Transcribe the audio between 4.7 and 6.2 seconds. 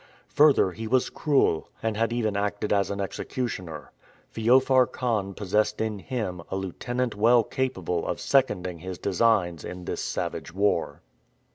Khan possessed in